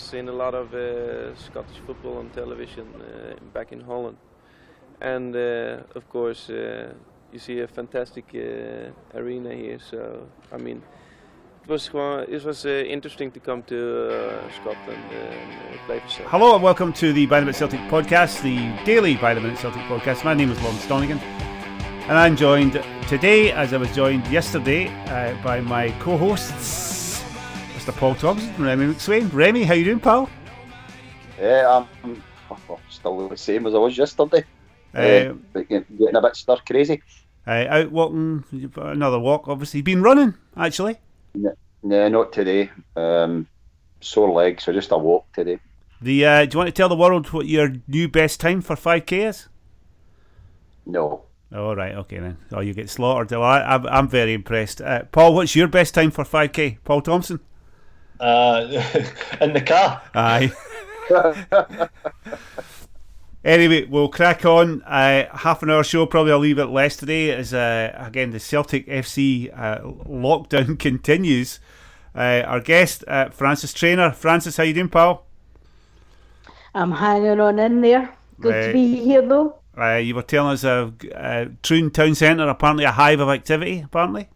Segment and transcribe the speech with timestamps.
[0.00, 4.16] seen a lot of uh, Scottish football on television uh, back in Holland,
[5.00, 6.92] and uh, of course uh,
[7.32, 9.78] you see a fantastic uh, arena here.
[9.78, 10.82] So I mean,
[11.62, 11.90] it was
[12.28, 16.28] it was uh, interesting to come to Scotland and play for Celtic.
[16.28, 19.58] Hello and welcome to the By the Minute Celtic podcast, the daily By the Minute
[19.58, 20.24] Celtic podcast.
[20.24, 21.18] My name is Lawrence Donegan,
[22.08, 24.88] and I'm joined today, as I was joined yesterday,
[25.44, 26.89] by my co-hosts,
[27.80, 27.96] Mr.
[27.96, 29.32] Paul Thompson and Remy McSwain.
[29.32, 30.28] Remy, how you doing, pal?
[31.40, 32.22] Yeah, I'm
[32.90, 34.44] still the same as I was yesterday.
[34.94, 37.02] Uh, Uh, getting a bit stir crazy.
[37.46, 38.44] uh, out walking,
[38.76, 39.80] another walk, obviously.
[39.80, 40.98] Been running, actually.
[41.82, 42.70] Nah, not today.
[42.96, 43.46] Um,
[44.02, 45.58] sore legs, so just a walk today.
[46.02, 48.76] The uh, Do you want to tell the world what your new best time for
[48.76, 49.48] 5k is?
[50.84, 52.36] No, Oh, right, okay then.
[52.52, 53.30] Oh, you get slaughtered.
[53.30, 54.82] Well, I, I'm, I'm very impressed.
[54.82, 56.76] Uh, Paul, what's your best time for 5k?
[56.84, 57.40] Paul Thompson?
[58.20, 58.82] Uh,
[59.40, 60.02] in the car.
[60.14, 60.52] Aye.
[63.42, 64.82] Anyway, we'll crack on.
[64.82, 68.38] Uh, half an hour show, probably I'll leave it less today, as uh, again the
[68.40, 71.58] Celtic FC uh, lockdown continues.
[72.14, 74.10] Uh, our guest, uh, Francis Trainer.
[74.10, 75.24] Francis, how you doing, pal?
[76.74, 78.14] I'm hanging on in there.
[78.40, 78.66] Good Right.
[78.66, 79.56] to be here though.
[79.78, 83.80] Uh, you were telling us uh, uh, Troon Town Centre, apparently a hive of activity,
[83.80, 84.28] apparently.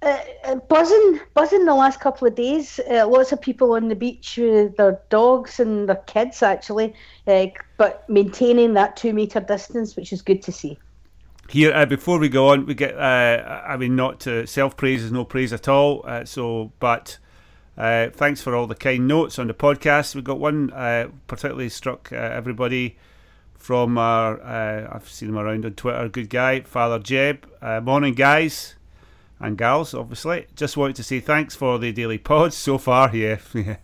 [0.00, 2.78] Uh, uh, buzzing, buzzing the last couple of days.
[2.88, 6.94] Uh, lots of people on the beach with their dogs and their kids actually,
[7.26, 7.46] uh,
[7.78, 10.78] but maintaining that two metre distance, which is good to see.
[11.48, 12.96] Here, uh, before we go on, we get.
[12.96, 16.04] I mean, not to self praise is no praise at all.
[16.26, 17.18] So, but
[17.76, 20.14] thanks for all the kind notes on the podcast.
[20.14, 20.68] We got one
[21.26, 22.98] particularly struck everybody
[23.54, 24.40] from our.
[24.94, 26.08] I've seen him around on Twitter.
[26.08, 27.48] Good guy, Father Jeb.
[27.82, 28.76] Morning, guys
[29.40, 29.94] and gals.
[29.94, 33.14] Obviously, just wanted to say thanks for the daily pods so far.
[33.18, 33.76] Yeah, yeah.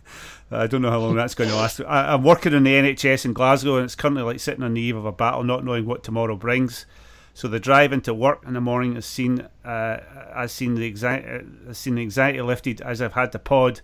[0.50, 1.80] I don't know how long that's going to last.
[1.80, 4.80] I, I'm working in the NHS in Glasgow, and it's currently like sitting on the
[4.80, 6.86] eve of a battle, not knowing what tomorrow brings.
[7.32, 9.98] So the drive into work in the morning has seen uh,
[10.34, 13.80] has seen the anxiety has seen the anxiety lifted as I've had the pod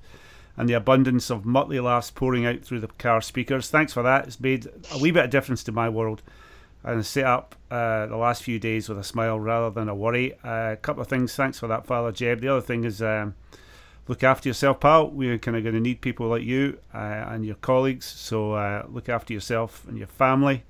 [0.56, 3.68] and the abundance of muttly laughs pouring out through the car speakers.
[3.68, 4.26] Thanks for that.
[4.26, 6.22] It's made a wee bit of difference to my world
[6.82, 10.34] and set up uh, the last few days with a smile rather than a worry.
[10.44, 11.34] Uh, a couple of things.
[11.34, 12.40] Thanks for that, Father Jeb.
[12.40, 13.34] The other thing is um,
[14.08, 15.10] look after yourself, pal.
[15.10, 16.98] We're kind of going to need people like you uh,
[17.28, 18.06] and your colleagues.
[18.06, 20.64] So uh, look after yourself and your family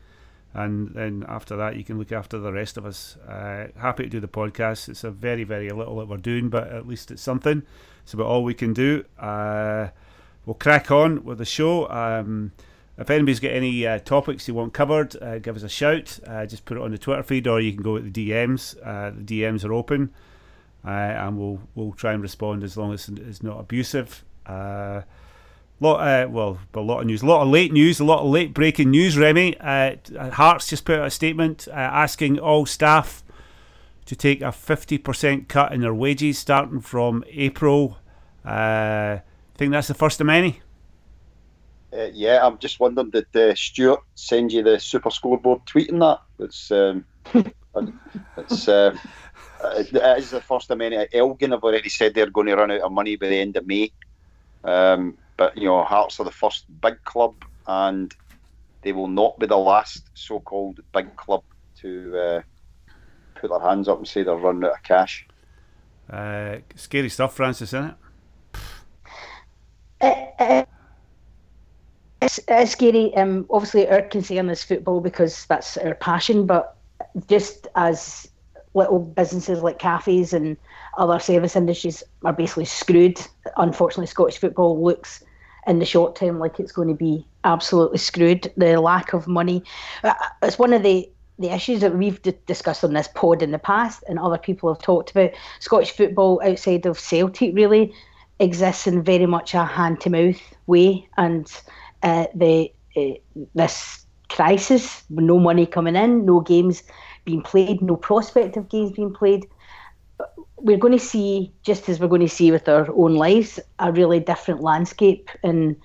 [0.53, 3.17] and then after that you can look after the rest of us.
[3.19, 4.89] Uh, happy to do the podcast.
[4.89, 7.63] It's a very very little that we're doing, but at least it's something.
[8.03, 9.05] It's about all we can do.
[9.19, 9.89] Uh,
[10.45, 11.89] we'll crack on with the show.
[11.89, 12.53] Um,
[13.01, 16.21] if anybody's got any uh, topics you want covered, uh, give us a shout.
[16.27, 18.77] Uh, just put it on the Twitter feed, or you can go at the DMs.
[18.85, 20.13] Uh, the DMs are open,
[20.85, 24.25] uh, and we'll we'll try and respond as long as it's not abusive.
[24.45, 25.03] Uh,
[25.81, 28.53] lot, well, a lot of news, a lot of late news, a lot of late
[28.53, 29.17] breaking news.
[29.17, 33.25] Remy, Hearts just put out a statement asking all staff
[34.05, 37.99] to take a fifty percent cut in their wages starting from April.
[38.45, 39.19] Uh,
[39.61, 40.61] think that's the first of many.
[41.93, 46.01] Uh, yeah, I'm just wondering did uh, Stuart send you the super scoreboard tweet tweeting
[46.01, 46.45] that?
[46.45, 47.05] It's um,
[48.37, 48.97] it's uh,
[49.77, 51.07] it it is the first of many.
[51.13, 53.67] Elgin have already said they're going to run out of money by the end of
[53.67, 53.93] May.
[54.65, 57.35] Um, but you know, Hearts are the first big club,
[57.67, 58.15] and
[58.83, 61.43] they will not be the last so-called big club
[61.79, 62.43] to uh,
[63.35, 65.27] put their hands up and say they're running out of cash.
[66.09, 67.95] Uh, scary stuff, Francis, isn't
[70.01, 70.69] it?
[72.31, 73.15] It's, it's scary.
[73.17, 76.47] Um, obviously, our concern is football because that's our passion.
[76.47, 76.77] But
[77.29, 78.29] just as
[78.75, 80.57] little businesses like cafes and
[80.97, 83.21] other service industries are basically screwed,
[83.57, 85.25] unfortunately, Scottish football looks
[85.67, 88.53] in the short term like it's going to be absolutely screwed.
[88.57, 89.63] The lack of money,
[90.05, 93.51] uh, it's one of the the issues that we've d- discussed on this pod in
[93.51, 95.31] the past, and other people have talked about.
[95.61, 97.95] Scottish football outside of Celtic really
[98.41, 101.51] exists in very much a hand to mouth way, and
[102.03, 103.15] uh, the uh,
[103.55, 106.83] this crisis, no money coming in, no games
[107.25, 109.47] being played, no prospect of games being played.
[110.57, 113.93] We're going to see, just as we're going to see with our own lives, a
[113.93, 115.77] really different landscape, and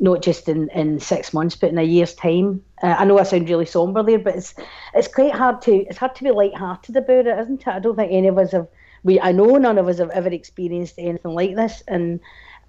[0.00, 2.62] not just in, in six months, but in a year's time.
[2.82, 4.54] Uh, I know I sound really somber there, but it's
[4.94, 7.68] it's quite hard to it's hard to be light-hearted about it, isn't it?
[7.68, 8.68] I don't think any of us have
[9.02, 12.20] we I know none of us have ever experienced anything like this, and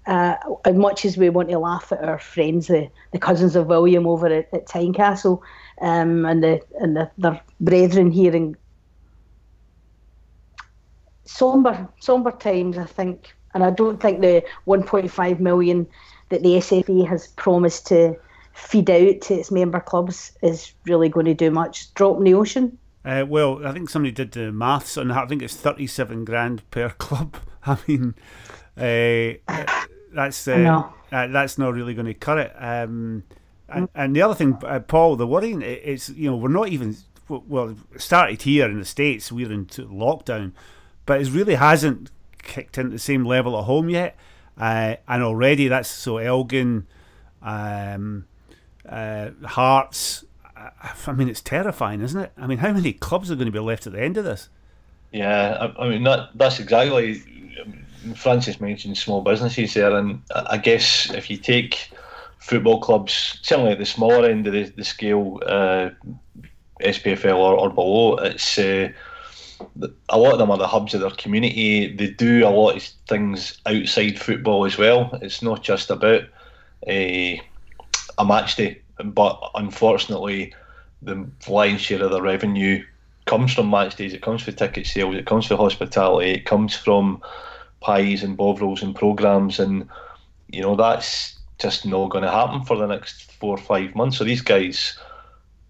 [0.06, 3.66] uh, as much as we want to laugh at our friends, the, the cousins of
[3.66, 5.40] William over at, at Tynecastle,
[5.80, 8.56] um, and the and the, their brethren here in
[11.24, 15.86] somber somber times, I think, and I don't think the 1.5 million
[16.28, 18.16] that the SFA has promised to
[18.54, 21.92] feed out to its member clubs is really going to do much.
[21.94, 22.78] Drop in the ocean.
[23.04, 25.24] Uh, well, I think somebody did the maths on that.
[25.24, 27.36] I think it's thirty-seven grand per club.
[27.64, 28.14] I mean,
[28.76, 29.56] uh,
[30.16, 30.82] that's uh,
[31.12, 32.52] uh, that's not really going to cut it.
[32.58, 33.22] Um,
[33.68, 36.96] and, and, the other thing, uh, Paul, the worrying is you know we're not even
[37.28, 39.30] well started here in the states.
[39.30, 40.52] We're into lockdown,
[41.04, 44.16] but it really hasn't kicked into the same level at home yet.
[44.58, 46.86] Uh, and already that's so Elgin,
[47.42, 48.24] um,
[48.88, 50.24] uh, Hearts.
[51.06, 52.32] I mean, it's terrifying, isn't it?
[52.38, 54.48] I mean, how many clubs are going to be left at the end of this?
[55.12, 57.22] Yeah, I, I mean that, that's exactly.
[58.14, 61.90] Francis mentioned small businesses there, and I guess if you take
[62.38, 65.90] football clubs, certainly at the smaller end of the, the scale, uh,
[66.80, 68.90] SPFL or, or below, it's uh,
[70.08, 71.94] a lot of them are the hubs of their community.
[71.94, 75.18] They do a lot of things outside football as well.
[75.22, 76.22] It's not just about
[76.86, 77.40] a,
[78.18, 80.54] a match day, but unfortunately,
[81.02, 82.84] the lion's share of the revenue
[83.24, 84.14] comes from match days.
[84.14, 85.16] It comes from ticket sales.
[85.16, 86.32] It comes from hospitality.
[86.32, 87.22] It comes from
[87.80, 89.88] pies and bovrils and programs, and
[90.48, 94.18] you know that's just not going to happen for the next four or five months.
[94.18, 94.98] So these guys,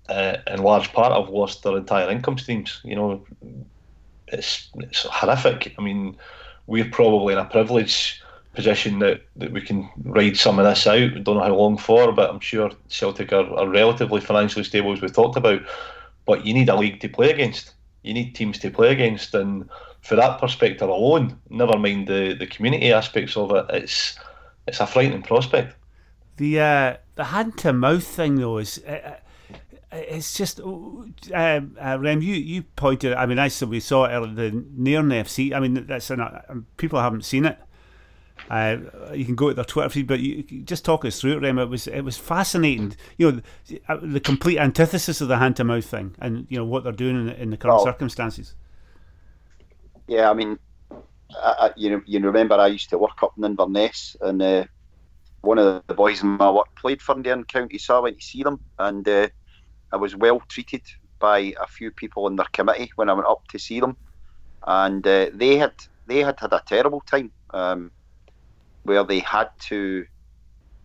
[0.08, 2.80] uh, in large part, have lost their entire income streams.
[2.84, 3.26] You know,
[4.28, 5.74] it's it's horrific.
[5.78, 6.16] I mean,
[6.66, 8.22] we're probably in a privileged
[8.56, 11.12] position that, that we can ride some of this out.
[11.14, 14.92] We don't know how long for, but I'm sure Celtic are, are relatively financially stable
[14.92, 15.60] as we talked about.
[16.24, 17.74] But you need a league to play against.
[18.02, 19.68] You need teams to play against, and
[20.06, 24.18] for that perspective alone, never mind the, the community aspects of it, it's
[24.66, 25.76] it's a frightening prospect.
[26.36, 29.16] The uh, the hand to mouth thing though is uh,
[29.92, 32.22] it's just um, uh, Rem.
[32.22, 33.14] You you pointed.
[33.14, 34.50] I mean, I said we saw it earlier.
[34.50, 35.52] The Nairn FC.
[35.52, 36.40] I mean, that's an, uh,
[36.76, 37.58] people haven't seen it.
[38.50, 38.76] Uh,
[39.14, 41.58] you can go to their Twitter feed, but you, just talk us through it, Rem.
[41.58, 42.96] It was it was fascinating.
[43.16, 46.58] You know, the, uh, the complete antithesis of the hand to mouth thing, and you
[46.58, 48.54] know what they're doing in, in the current well, circumstances.
[50.08, 50.58] Yeah, I mean,
[50.90, 54.64] I, I, you know, you remember I used to work up in Inverness, and uh,
[55.42, 58.24] one of the boys in my work played for Nairn County, so I went to
[58.26, 59.28] see them, and uh,
[59.92, 60.82] I was well treated
[61.20, 63.96] by a few people in their committee when I went up to see them,
[64.66, 65.74] and uh, they had
[66.06, 67.90] they had had a terrible time um,
[68.84, 70.04] where they had to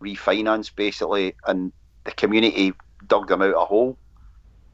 [0.04, 1.72] refinance basically, and
[2.06, 2.74] the community
[3.08, 3.98] dug them out a hole,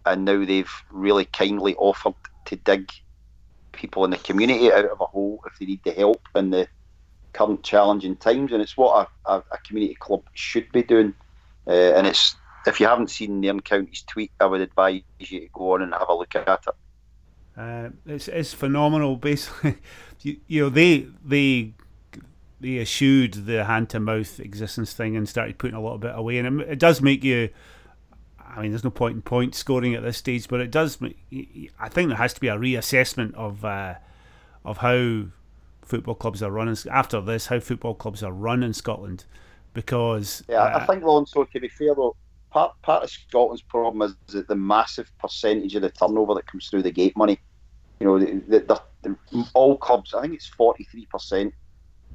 [0.06, 2.16] and now they've really kindly offered
[2.46, 2.88] to dig
[3.78, 6.68] people in the community out of a hole if they need the help in the
[7.34, 11.14] current challenging times, and it's what a, a, a community club should be doing,
[11.68, 12.36] uh, and it's
[12.68, 15.94] if you haven't seen Nairn County's tweet, I would advise you to go on and
[15.94, 16.76] have a look at it.
[17.58, 19.16] Uh, it's it's phenomenal.
[19.16, 19.78] Basically,
[20.22, 21.74] you, you know they they
[22.60, 26.38] they eschewed the hand to mouth existence thing and started putting a little bit away,
[26.38, 27.50] and it, it, does make you.
[28.56, 30.98] I mean, there's no point in point scoring at this stage, but it does.
[31.02, 33.96] I think there has to be a reassessment of uh,
[34.64, 35.26] of how
[35.84, 37.48] football clubs are run after this.
[37.48, 39.26] How football clubs are run in Scotland,
[39.74, 41.44] because yeah, uh, I think Lonzo.
[41.44, 42.16] To be fair though,
[42.50, 46.70] part part of Scotland's problem is that the massive percentage of the turnover that comes
[46.70, 47.40] through the gate money.
[48.00, 50.14] You know, the, the, the, all clubs.
[50.14, 51.54] I think it's forty three percent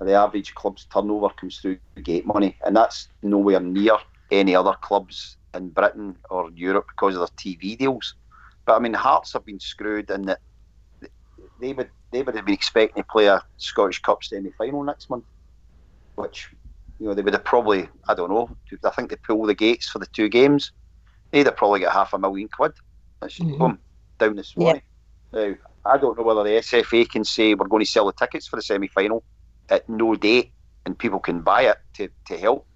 [0.01, 3.99] of the average club's turnover comes through the gate money, and that's nowhere near
[4.31, 8.15] any other clubs in Britain or Europe because of their TV deals.
[8.65, 10.41] But I mean, Hearts have been screwed in that
[11.61, 15.11] they would they would have been expecting to play a Scottish Cup semi final next
[15.11, 15.25] month,
[16.17, 16.51] which
[16.99, 19.89] you know, they would have probably, I don't know, I think they pull the gates
[19.89, 20.71] for the two games.
[21.31, 22.73] They'd have probably got half a million quid.
[23.21, 23.59] That's mm-hmm.
[23.59, 23.79] boom,
[24.19, 24.83] down the Swanee.
[25.33, 25.49] Yeah.
[25.49, 25.55] Now,
[25.85, 28.57] I don't know whether the SFA can say we're going to sell the tickets for
[28.57, 29.25] the semi final
[29.69, 30.53] at no date
[30.85, 32.67] and people can buy it to, to help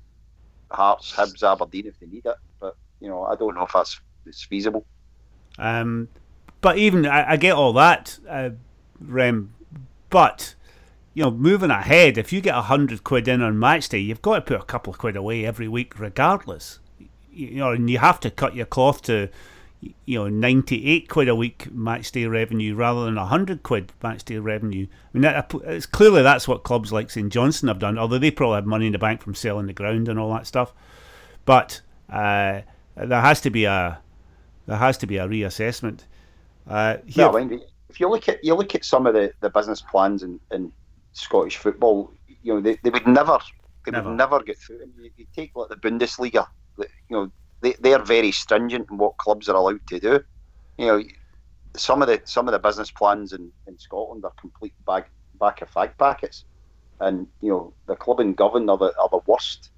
[0.71, 2.37] Hearts, Hibs, Aberdeen if they need it.
[3.00, 4.85] You know, I don't know if that's it's feasible.
[5.59, 6.09] Um,
[6.61, 8.50] but even, I, I get all that, uh,
[9.00, 9.55] Rem,
[10.11, 10.55] but
[11.15, 14.21] you know, moving ahead, if you get a hundred quid in on match day, you've
[14.21, 16.79] got to put a couple of quid away every week, regardless.
[17.33, 19.29] You know, and you have to cut your cloth to,
[19.81, 24.25] you know, ninety-eight quid a week match day revenue rather than a hundred quid match
[24.25, 24.87] day revenue.
[24.91, 27.99] I mean, that, it's clearly that's what clubs like St Johnstone have done.
[27.99, 30.47] Although they probably have money in the bank from selling the ground and all that
[30.47, 30.75] stuff,
[31.45, 32.61] but uh,
[32.97, 33.99] there has to be a
[34.67, 36.00] there has to be a reassessment.
[36.69, 37.31] Uh, here,
[37.88, 40.73] if you look at you look at some of the, the business plans in, and
[41.12, 42.11] Scottish football,
[42.43, 43.38] you know, they, they would never
[43.85, 44.09] they never.
[44.09, 44.81] would never get through.
[44.99, 46.47] You, you take like the Bundesliga,
[46.79, 50.21] you know, they they are very stringent in what clubs are allowed to do.
[50.79, 51.03] You know,
[51.76, 55.05] some of the some of the business plans in, in Scotland are complete bag
[55.38, 56.45] back of fag packets,
[57.00, 59.71] and you know the club in Govan are the are the worst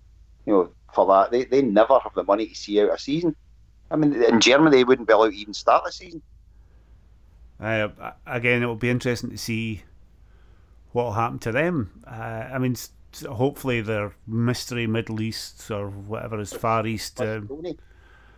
[0.49, 1.30] you know, for that.
[1.30, 3.35] They they never have the money to see out a season.
[3.90, 6.23] I mean, in Germany, they wouldn't be allowed to even start the season.
[7.61, 7.88] Uh,
[8.26, 9.83] again, it will be interesting to see
[10.92, 12.02] what will happen to them.
[12.07, 12.76] Uh, I mean,
[13.28, 17.21] hopefully their mystery Middle East or whatever is Far East.
[17.21, 17.49] Um,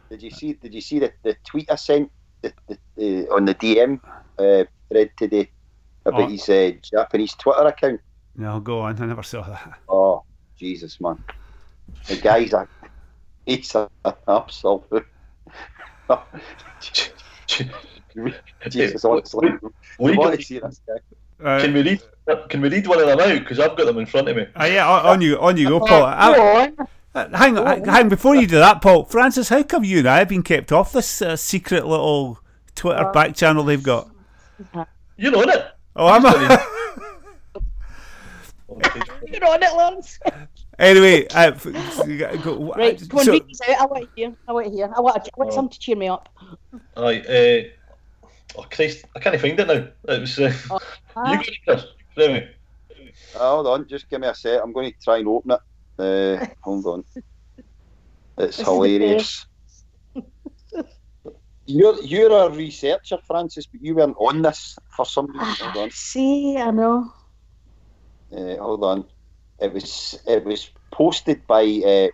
[0.08, 0.54] did you see?
[0.54, 2.10] Did you see the, the tweet I sent
[2.42, 2.52] the,
[2.96, 4.00] the, on the DM
[4.38, 5.50] uh, thread today
[6.06, 6.28] about oh.
[6.28, 8.00] his uh, Japanese Twitter account?
[8.36, 9.00] No, go on.
[9.00, 9.78] I never saw that.
[9.88, 10.24] Oh,
[10.56, 11.22] Jesus, man!
[12.06, 12.68] The guy's a
[13.46, 13.88] he's an
[14.28, 15.06] absolute.
[18.68, 19.50] Jesus, honestly,
[19.98, 20.94] we want to see this guy.
[21.42, 22.02] Uh, can we read?
[22.48, 23.38] Can we read one of them out?
[23.38, 24.46] Because I've got them in front of me.
[24.54, 26.04] Uh, yeah, on you, on you go, Paul.
[26.04, 26.72] I,
[27.14, 29.04] uh, hang on, hang before you do that, Paul.
[29.04, 32.38] Francis, how come you and I have been kept off this uh, secret little
[32.74, 34.10] Twitter uh, back channel they've got?
[35.16, 35.66] You're on it.
[35.96, 36.24] Oh, I'm.
[36.24, 36.30] A...
[39.26, 40.18] You're on it, Lawrence.
[40.80, 43.82] Anyway, uh, go, right, come on, so, read this out.
[43.82, 44.34] I want to hear.
[44.48, 44.90] I want to hear.
[44.96, 45.54] I want, I want oh.
[45.54, 46.30] something to cheer me up.
[46.96, 50.14] Aye, uh, oh Christ, I can't find it now.
[50.14, 50.38] It was.
[50.38, 50.80] Uh, oh,
[51.30, 51.84] you got it, Chris.
[52.16, 52.48] Remy.
[53.36, 54.58] Hold on, just give me a sec.
[54.62, 55.60] I'm going to try and open it.
[55.98, 57.04] Uh, hold on.
[58.38, 59.46] It's this hilarious.
[61.66, 65.68] You're you're a researcher, Francis, but you weren't on this for some reason.
[65.68, 65.90] Hold on.
[65.90, 67.12] See, I know.
[68.34, 69.04] Uh, hold on.
[69.60, 72.08] It was it was posted by uh,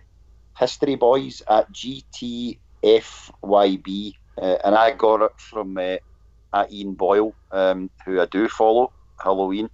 [0.59, 2.57] History Boys at GTFYB,
[4.41, 5.97] uh, and I got it from uh,
[6.69, 8.91] Ian Boyle, um, who I do follow.
[9.23, 9.69] Halloween.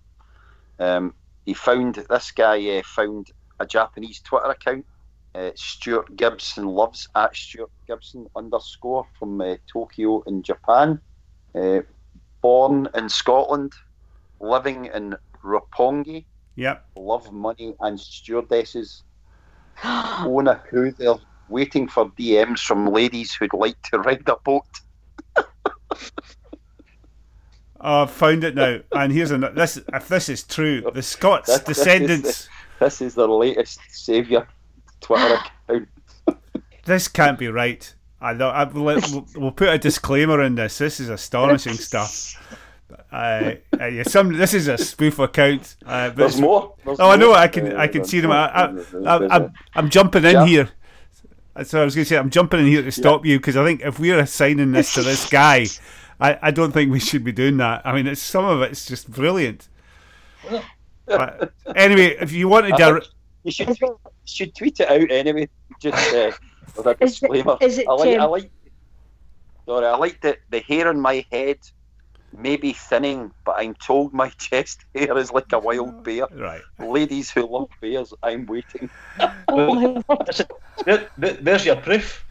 [0.80, 1.14] Um,
[1.46, 4.86] he found this guy uh, found a Japanese Twitter account.
[5.36, 11.02] Uh, Stuart Gibson loves at Stuart Gibson underscore from uh, Tokyo in Japan.
[12.42, 13.74] Born in Scotland,
[14.40, 16.26] living in Roppongi.
[16.56, 16.86] Yep.
[16.96, 19.04] Love money and stewardesses.
[19.84, 21.16] Own a cruiser,
[21.50, 24.66] waiting for DMs from ladies who'd like to ride a boat.
[27.84, 28.80] Oh, I've found it now.
[28.94, 29.78] And here's a this.
[29.94, 32.22] If this is true, the Scots this, descendants.
[32.24, 34.48] This is, the, this is the latest saviour
[35.02, 35.90] Twitter account.
[36.86, 37.94] this can't be right.
[38.22, 40.78] I, I we'll, we'll, put a disclaimer in this.
[40.78, 42.38] This is astonishing stuff.
[43.12, 45.76] Uh, uh, yeah, some this is a spoof account.
[45.86, 46.76] Uh, but There's more.
[46.86, 47.34] There's oh, I know.
[47.34, 48.32] I can I can see them.
[48.32, 48.66] I, I,
[49.06, 50.70] I, I'm, I'm jumping in here.
[51.64, 53.64] So I was going to say I'm jumping in here to stop you because I
[53.64, 55.68] think if we're assigning this to this guy,
[56.20, 57.86] I, I don't think we should be doing that.
[57.86, 59.70] I mean, it's some of it's just brilliant.
[61.06, 63.10] but anyway, if you want to, direct,
[63.44, 63.92] you should tweet,
[64.26, 65.48] should tweet it out anyway.
[65.80, 66.32] Just uh,
[66.76, 67.58] with a disclaimer.
[67.62, 68.52] Is it, is it I like, I like.
[69.68, 71.60] Sorry, I like the the hair on my head
[72.38, 76.28] may be thinning, but I'm told my chest hair is like a wild bear.
[76.32, 76.62] Right.
[76.80, 78.90] Ladies who love bears, I'm waiting.
[79.48, 80.02] oh
[80.86, 82.26] there, there's your proof.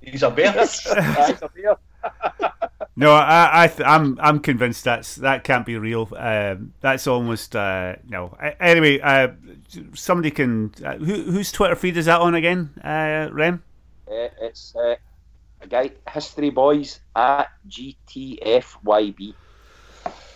[0.00, 0.52] He's a bear.
[0.52, 1.76] He's a bear.
[2.96, 6.08] no, I, I, th- I'm, I'm convinced that's that can't be real.
[6.16, 8.36] Um, that's almost uh, no.
[8.58, 9.28] Anyway, uh,
[9.94, 10.72] somebody can.
[10.82, 13.62] Uh, who, whose Twitter feed is that on again, uh, Rem?
[14.08, 14.96] Uh, it's uh,
[15.60, 19.34] a guy, History Boys at GTFYB.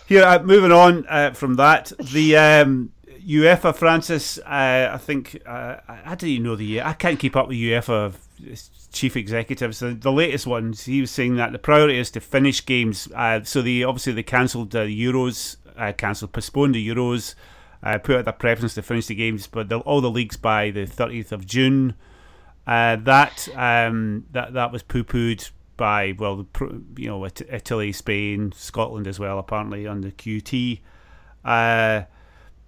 [0.07, 2.93] Here, uh, moving on uh, from that, the um,
[3.27, 4.39] UEFA, Francis.
[4.39, 6.65] Uh, I think uh, I didn't know the.
[6.65, 6.83] Year.
[6.85, 8.15] I can't keep up with UEFA
[8.93, 9.79] chief executives.
[9.79, 13.09] The, the latest ones, he was saying that the priority is to finish games.
[13.15, 17.35] Uh, so the obviously they cancelled the Euros, uh, cancelled, postponed the Euros,
[17.83, 20.87] uh, put out their preference to finish the games, but all the leagues by the
[20.87, 21.95] 30th of June.
[22.67, 26.47] Uh, that um, that that was poo pooed by well,
[26.97, 29.39] you know, Italy, Spain, Scotland as well.
[29.39, 30.81] Apparently on the QT.
[31.45, 32.05] Uh,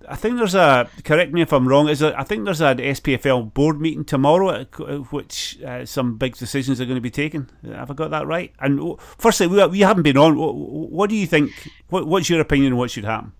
[0.08, 1.88] I think there's a correct me if I'm wrong.
[1.88, 6.36] Is there, I think there's an SPFL board meeting tomorrow, at which uh, some big
[6.36, 7.50] decisions are going to be taken.
[7.64, 8.52] Have I got that right?
[8.60, 10.36] And firstly, we, we haven't been on.
[10.36, 11.50] What, what do you think?
[11.88, 13.32] What, what's your opinion on what should happen?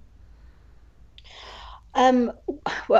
[1.96, 2.30] Um,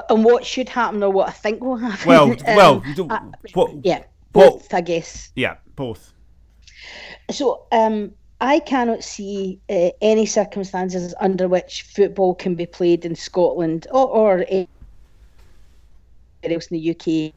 [0.09, 2.09] and what should happen or what I think will happen.
[2.09, 3.21] Well, well, um, uh,
[3.53, 5.31] what, yeah, both, I guess.
[5.37, 6.13] Yeah, both.
[7.31, 13.15] So, um, I cannot see uh, any circumstances under which football can be played in
[13.15, 14.67] Scotland or, or anywhere
[16.45, 17.35] else in the UK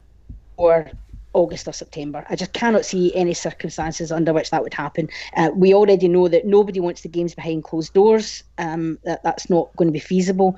[0.56, 0.90] or
[1.32, 2.26] August or September.
[2.28, 5.08] I just cannot see any circumstances under which that would happen.
[5.36, 8.42] Uh, we already know that nobody wants the games behind closed doors.
[8.58, 10.56] Um, that that's not going to be feasible.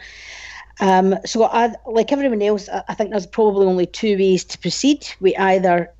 [0.81, 5.07] Um, so, I, like everyone else, I, think there's probably only two ways to proceed.
[5.21, 5.93] We either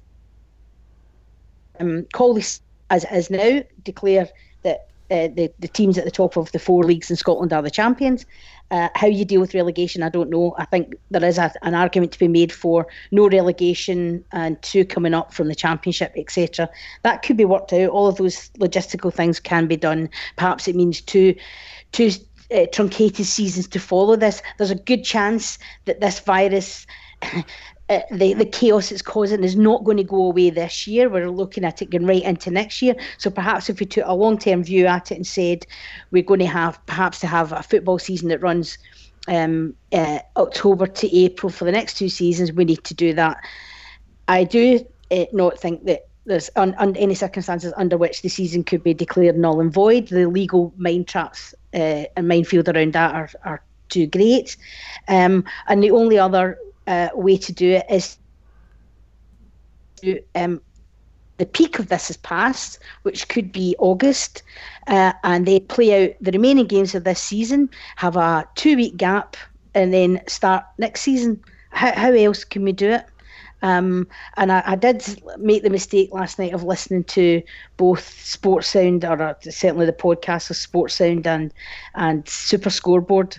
[1.79, 2.61] um, call this
[2.91, 4.29] as it is now, declare
[4.63, 7.63] that uh, the, the teams at the top of the four leagues in Scotland are
[7.63, 8.25] the champions,
[8.71, 10.55] Uh, how you deal with relegation, I don't know.
[10.57, 14.87] I think there is a, an argument to be made for no relegation and two
[14.87, 16.71] coming up from the championship, etc.
[17.03, 17.91] That could be worked out.
[17.91, 20.09] All of those logistical things can be done.
[20.37, 21.35] Perhaps it means two,
[21.93, 22.11] two
[22.53, 24.43] uh, truncated seasons to follow this.
[24.59, 26.87] There's a good chance that this virus.
[27.89, 31.11] Uh, the, the chaos it's causing is not going to go away this year.
[31.11, 32.95] We're looking at it going right into next year.
[33.19, 35.67] So perhaps if we took a long term view at it and said
[36.11, 38.79] we're going to have perhaps to have a football season that runs
[39.29, 43.39] um, uh, October to April for the next two seasons, we need to do that.
[44.29, 48.65] I do uh, not think that there's un, un, any circumstances under which the season
[48.65, 50.09] could be declared null and void.
[50.09, 54.57] The legal mind traps uh, and minefield around that are, are too great.
[55.09, 58.19] Um, and the only other uh, way to do it is
[59.97, 60.61] to, um,
[61.39, 64.43] the peak of this is past, which could be August,
[64.87, 68.97] uh, and they play out the remaining games of this season, have a two week
[68.97, 69.37] gap,
[69.75, 71.43] and then start next season.
[71.71, 73.07] How, how else can we do it?
[73.63, 77.43] Um, and I, I, did make the mistake last night of listening to
[77.77, 81.55] both Sportsound, or uh, certainly the podcast of Sportsound and
[81.95, 83.39] and Super Scoreboard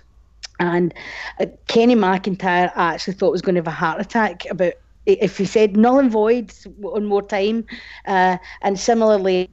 [0.59, 0.93] and
[1.39, 4.73] uh, Kenny Macintyre, I actually thought was going to have a heart attack about
[5.05, 6.53] if he said null and void
[6.83, 7.65] on more time.
[8.05, 9.49] Uh, and similarly,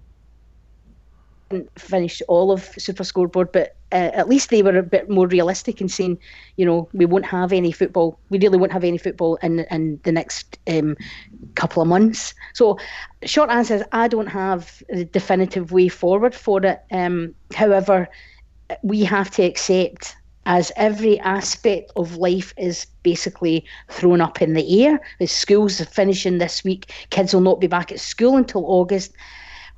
[1.77, 5.81] finished all of Super Scoreboard, but uh, at least they were a bit more realistic
[5.81, 6.19] in saying,
[6.57, 8.19] you know, we won't have any football.
[8.31, 10.97] We really won't have any football in in the next um,
[11.55, 12.35] couple of months.
[12.55, 12.79] So,
[13.25, 16.81] short answer is I don't have a definitive way forward for it.
[16.91, 18.09] Um, however,
[18.83, 20.17] we have to accept
[20.47, 25.01] as every aspect of life is basically thrown up in the air.
[25.21, 29.13] As schools are finishing this week, kids will not be back at school until August.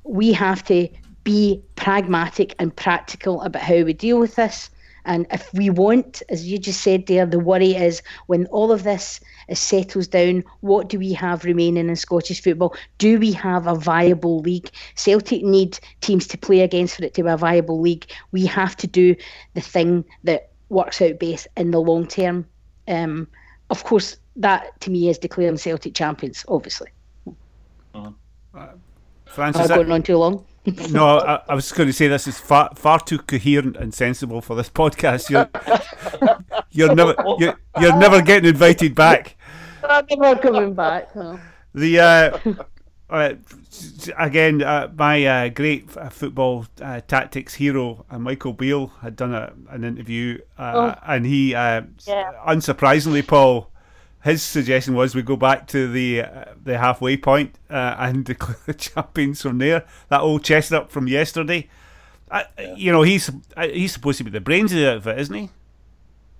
[0.03, 0.87] We have to
[1.23, 4.69] be pragmatic and practical about how we deal with this.
[5.05, 8.83] And if we want, as you just said there, the worry is when all of
[8.83, 12.73] this is settles down, what do we have remaining in Scottish football?
[12.99, 14.69] Do we have a viable league?
[14.95, 18.05] Celtic need teams to play against for it to be a viable league.
[18.31, 19.15] We have to do
[19.55, 22.47] the thing that works out best in the long term.
[22.87, 23.27] Um,
[23.69, 26.89] of course, that to me is declaring Celtic champions, obviously.
[27.93, 28.11] Uh,
[29.25, 30.45] Francis, I've gone on too long.
[30.91, 34.41] No, I, I, was going to say this is far far too coherent and sensible
[34.41, 35.29] for this podcast.
[35.29, 35.49] You're
[36.71, 39.35] you're never you're, you're never getting invited back.
[39.83, 41.15] I'm never coming back.
[41.15, 41.39] No.
[41.73, 42.53] The uh,
[43.13, 43.35] uh,
[44.17, 49.33] again, uh, my uh, great uh, football uh, tactics hero, uh, Michael Beale, had done
[49.33, 50.95] a, an interview, oh.
[51.05, 51.83] and he, yeah.
[52.07, 53.69] unsurprisingly, Paul,
[54.23, 58.57] his suggestion was we go back to the uh, the halfway point uh, and declare
[58.65, 59.85] the champions from there.
[60.09, 61.69] That old chestnut from yesterday.
[62.31, 62.75] Yeah.
[62.75, 65.49] You know, he's uh, he's supposed to be the brains of it, isn't he?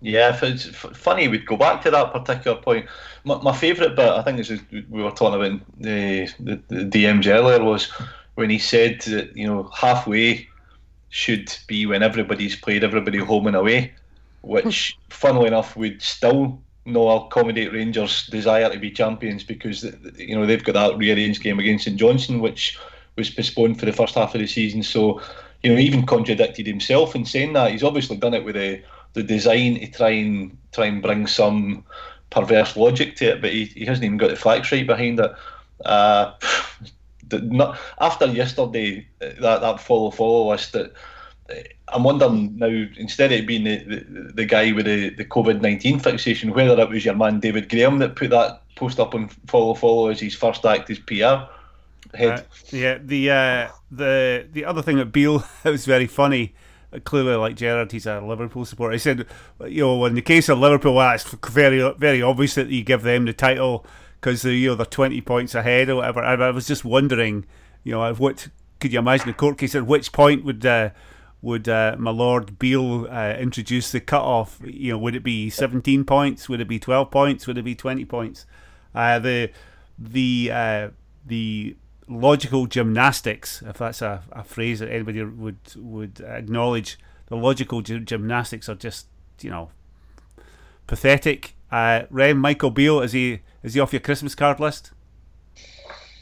[0.01, 2.87] Yeah, it's funny we'd go back to that particular point.
[3.23, 7.25] My, my favourite bit, I think, is we were talking about the, the, the DMs
[7.27, 7.85] earlier, was
[8.35, 10.47] when he said that you know halfway
[11.09, 13.93] should be when everybody's played everybody home and away,
[14.41, 19.83] which, funnily enough, would still not accommodate Rangers' desire to be champions because
[20.17, 22.77] you know they've got that rearranged game against St Johnstone, which
[23.15, 24.83] was postponed for the first half of the season.
[24.83, 25.21] So,
[25.61, 27.71] you know, even contradicted himself in saying that.
[27.71, 31.85] He's obviously done it with a the design to try and try and bring some
[32.31, 35.31] perverse logic to it, but he, he hasn't even got the facts right behind it.
[35.85, 36.33] Uh,
[37.31, 40.93] not, after yesterday, that, that follow follow list, that
[41.89, 45.99] I'm wondering now instead of being the, the, the guy with the, the COVID nineteen
[45.99, 49.73] fixation, whether it was your man David Graham that put that post up on follow
[49.73, 51.49] follow as his first act as PR.
[52.13, 52.39] Head.
[52.39, 56.53] Uh, yeah, the uh, the the other thing that Beale it was very funny
[57.03, 58.93] clearly, like Gerrard, he's a Liverpool supporter.
[58.93, 59.25] He said,
[59.65, 63.01] you know, in the case of Liverpool, well, it's very, very obvious that you give
[63.01, 63.85] them the title
[64.19, 66.23] because you know they're twenty points ahead or whatever.
[66.23, 67.45] I, I was just wondering,
[67.83, 68.47] you know, what
[68.79, 69.75] could you imagine the court case?
[69.75, 70.89] At which point would uh,
[71.43, 74.59] would uh, my Lord Beale uh, introduce the cut off?
[74.63, 76.47] You know, would it be seventeen points?
[76.47, 77.45] Would it be twelve points?
[77.45, 78.45] Would it be twenty points?
[78.95, 79.51] Uh, the
[79.99, 80.89] the uh,
[81.25, 81.75] the
[82.07, 88.69] logical gymnastics, if that's a, a phrase that anybody would would acknowledge, the logical gymnastics
[88.69, 89.07] are just
[89.41, 89.69] you know
[90.87, 91.55] pathetic.
[91.69, 94.91] Uh, Rem Michael Beale is he is he off your Christmas card list?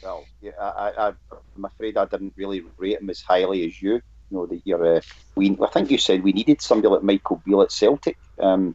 [0.02, 1.12] Well, yeah, I, I,
[1.56, 4.02] I'm afraid I didn't really rate him as highly as you.
[4.32, 4.96] You know that you're.
[4.96, 5.00] Uh,
[5.34, 8.16] we, I think you said we needed somebody like Michael Beale at Celtic.
[8.38, 8.74] Um,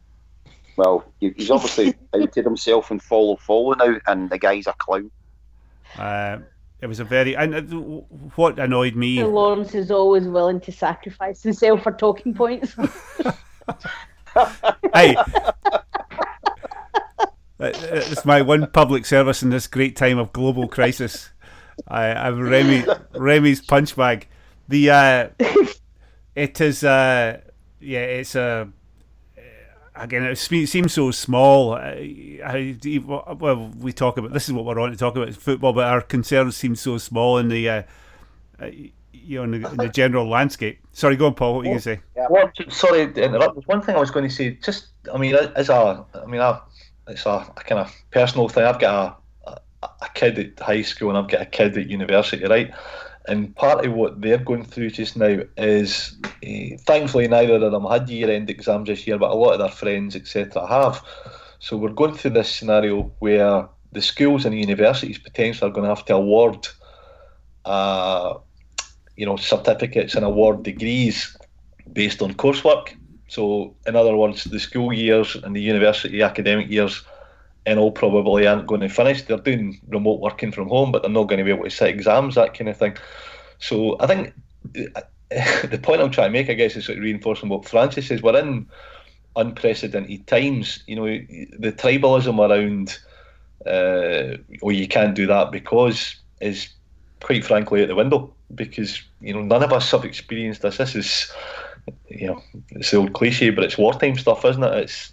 [0.75, 5.09] well, he's obviously outed himself and follow follow now, and the guy's a clown.
[5.97, 6.37] Uh,
[6.79, 7.61] it was a very and uh,
[8.35, 9.23] what annoyed me.
[9.23, 12.75] Lawrence is always willing to sacrifice himself for talking points.
[14.93, 15.17] hey,
[17.59, 21.31] it's my one public service in this great time of global crisis.
[21.87, 24.27] I, I'm Remy Remy's punch bag.
[24.67, 25.29] The uh,
[26.35, 27.41] it is uh,
[27.79, 28.69] yeah, it's a
[29.99, 31.69] again, it seems so small.
[31.69, 36.01] well, we talk about this is what we're on to talk about football, but our
[36.01, 37.83] concerns seem so small in the, uh,
[38.61, 38.67] uh,
[39.11, 40.79] you know, in the, in the, general landscape.
[40.93, 41.55] Sorry, go on, Paul.
[41.55, 41.99] What were you going to say?
[42.15, 42.27] Yeah.
[42.29, 43.67] Well, sorry to interrupt.
[43.67, 46.59] One thing I was going to say, just I mean, as a, I mean, I,
[47.07, 48.63] it's a, a kind of personal thing.
[48.63, 51.89] I've got a, a, a kid at high school and I've got a kid at
[51.89, 52.71] university, right?
[53.27, 57.85] And part of what they're going through just now is, uh, thankfully, neither of them
[57.85, 61.03] had year-end exams this year, but a lot of their friends, etc., have.
[61.59, 65.93] So we're going through this scenario where the schools and universities potentially are going to
[65.93, 66.67] have to award,
[67.65, 68.35] uh,
[69.17, 71.35] you know, certificates and award degrees
[71.91, 72.95] based on coursework.
[73.27, 77.03] So, in other words, the school years and the university academic years
[77.67, 79.21] in all probably aren't going to finish.
[79.21, 81.89] They're doing remote working from home, but they're not going to be able to sit
[81.89, 82.95] exams, that kind of thing.
[83.59, 84.33] So I think
[84.73, 88.21] the point I'm trying to make, I guess, is sort of reinforcing what Francis says.
[88.21, 88.67] We're in
[89.35, 90.81] unprecedented times.
[90.87, 92.97] You know, the tribalism around,
[93.65, 96.69] uh, well, you can't do that because is
[97.19, 100.77] quite frankly out the window because you know none of us have experienced this.
[100.77, 101.31] This is,
[102.07, 104.73] you know, it's the old cliche, but it's wartime stuff, isn't it?
[104.73, 105.11] It's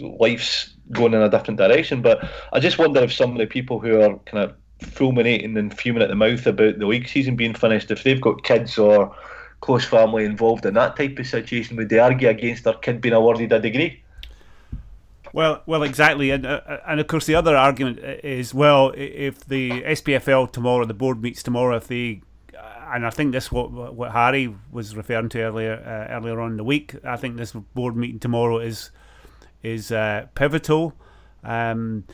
[0.00, 2.02] life's going in a different direction.
[2.02, 5.76] But I just wonder if some of the people who are kind of fulminating and
[5.76, 9.14] fuming at the mouth about the league season being finished, if they've got kids or
[9.60, 13.14] close family involved in that type of situation, would they argue against their kid being
[13.14, 14.02] awarded a degree?
[15.32, 19.82] Well, well, exactly, and uh, and of course the other argument is well, if the
[19.82, 22.22] SPFL tomorrow, the board meets tomorrow, if they,
[22.92, 26.56] and I think this what what Harry was referring to earlier uh, earlier on in
[26.56, 26.94] the week.
[27.04, 28.90] I think this board meeting tomorrow is
[29.62, 30.94] is uh, pivotal.
[31.44, 32.04] Um,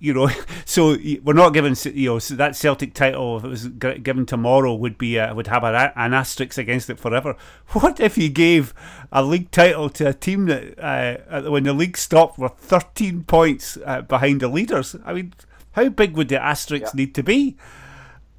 [0.00, 0.30] you know,
[0.64, 4.74] so we're not given you know so that Celtic title if it was given tomorrow
[4.74, 7.36] would be uh, would have a, an asterisk against it forever.
[7.72, 8.74] What if you gave
[9.12, 13.78] a league title to a team that uh, when the league stopped were 13 points
[13.84, 14.96] uh, behind the leaders?
[15.04, 15.34] I mean,
[15.72, 16.90] how big would the asterisk yeah.
[16.94, 17.56] need to be?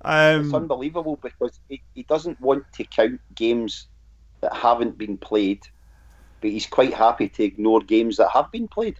[0.01, 3.87] Um, it's unbelievable because he, he doesn't want to count games
[4.41, 5.67] that haven't been played
[6.41, 8.99] but he's quite happy to ignore games that have been played.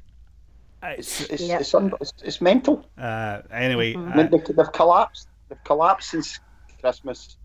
[0.82, 1.60] Uh, it's it's, yeah.
[1.60, 2.86] it's, un- it's, it's, mental.
[2.98, 4.08] Uh, anyway, mm-hmm.
[4.08, 5.28] uh, I mean, they, have collapsed.
[5.50, 6.40] They've collapsed since
[6.80, 7.36] Christmas,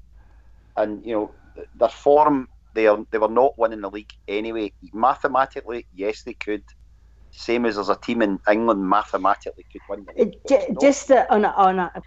[0.77, 1.31] and you know
[1.75, 2.49] their form.
[2.75, 4.73] They are they were not winning the league anyway.
[4.93, 6.63] Mathematically, yes, they could.
[7.33, 10.05] Same as there's a team in England mathematically could win.
[10.05, 12.03] The league, just, just on a, on a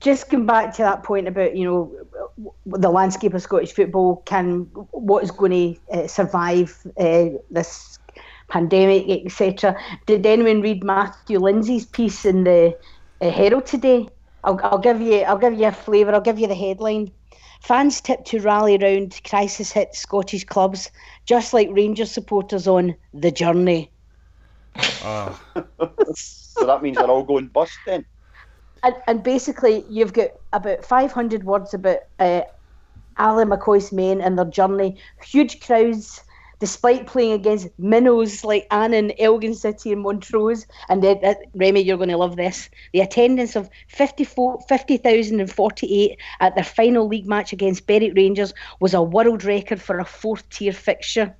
[0.00, 1.92] just come back to that point about you know
[2.66, 7.98] the landscape of Scottish football can what is going to uh, survive uh, this
[8.48, 9.76] pandemic etc.
[10.06, 12.76] Did anyone read Matthew Lindsay's piece in the
[13.20, 14.08] uh, Herald today?
[14.44, 16.14] I'll, I'll give you I'll give you a flavour.
[16.14, 17.10] I'll give you the headline.
[17.60, 20.90] Fans tip to rally round crisis hit Scottish clubs,
[21.26, 23.90] just like Rangers supporters on the journey.
[25.02, 25.40] Oh.
[26.14, 28.04] so that means they're all going bust then
[28.82, 32.42] and, and basically you've got about 500 words about uh,
[33.16, 34.98] Ally McCoist's men and their journey.
[35.22, 36.20] Huge crowds,
[36.60, 40.66] despite playing against minnows like Annan, Elgin City, and Montrose.
[40.88, 42.70] And then, uh, Remy, you're going to love this.
[42.92, 49.44] The attendance of 50,048 at their final league match against Berwick Rangers was a world
[49.44, 51.34] record for a fourth tier fixture.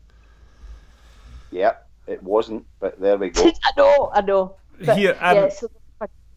[1.51, 1.74] Yeah,
[2.07, 3.51] it wasn't, but there we go.
[3.64, 4.57] I know, I know.
[4.85, 5.70] But, Here, um, yeah, so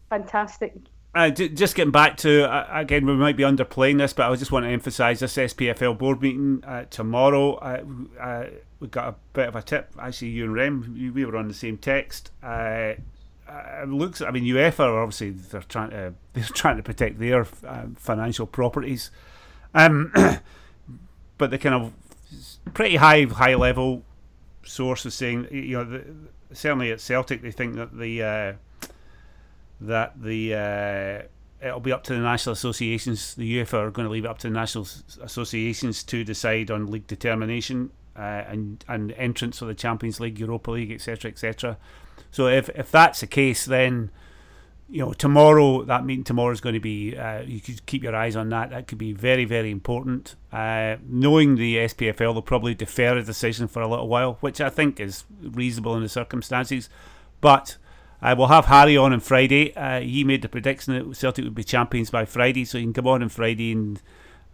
[0.08, 0.74] fantastic.
[1.14, 4.50] Uh, just getting back to uh, again, we might be underplaying this, but I just
[4.50, 7.56] want to emphasise this SPFL board meeting uh, tomorrow.
[7.56, 7.84] Uh,
[8.18, 8.46] uh,
[8.80, 9.92] we got a bit of a tip.
[10.00, 12.30] Actually, you and Rem, we were on the same text.
[12.42, 12.94] Uh,
[13.46, 18.46] it looks, I mean, UEFA obviously they're trying to they're trying to protect their financial
[18.46, 19.10] properties,
[19.74, 20.14] um,
[21.36, 21.92] but the kind of
[22.72, 24.02] pretty high high level
[24.64, 26.04] source is saying, you know, the,
[26.54, 28.56] certainly at Celtic they think that the
[29.86, 33.34] that the uh, it'll be up to the national associations.
[33.34, 34.86] The UEFA are going to leave it up to the national
[35.22, 40.72] associations to decide on league determination uh, and and entrance for the Champions League, Europa
[40.72, 41.78] League, etc., etc.
[42.30, 44.10] So if if that's the case, then
[44.88, 47.16] you know tomorrow that meeting tomorrow is going to be.
[47.16, 48.70] Uh, you could keep your eyes on that.
[48.70, 50.34] That could be very very important.
[50.52, 54.68] Uh, knowing the SPFL, they'll probably defer a decision for a little while, which I
[54.68, 56.90] think is reasonable in the circumstances,
[57.40, 57.76] but
[58.22, 59.74] uh, we'll have Harry on on Friday.
[59.74, 62.92] Uh, he made the prediction that Celtic would be champions by Friday, so he can
[62.92, 64.00] come on on Friday and